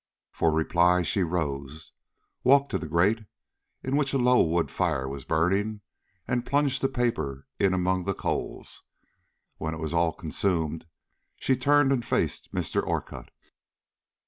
For 0.31 0.51
reply 0.51 1.03
she 1.03 1.21
rose, 1.21 1.91
walked 2.43 2.71
to 2.71 2.79
the 2.79 2.87
grate, 2.87 3.23
in 3.83 3.95
which 3.95 4.13
a 4.13 4.17
low 4.17 4.41
wood 4.41 4.71
fire 4.71 5.07
was 5.07 5.25
burning, 5.25 5.81
and 6.27 6.43
plunged 6.43 6.81
the 6.81 6.89
paper 6.89 7.45
in 7.59 7.71
among 7.71 8.05
the 8.05 8.15
coals. 8.15 8.81
When 9.57 9.75
it 9.75 9.79
was 9.79 9.93
all 9.93 10.11
consumed 10.11 10.87
she 11.35 11.55
turned 11.55 11.91
and 11.93 12.03
faced 12.03 12.51
Mr. 12.51 12.81
Orcutt. 12.83 13.29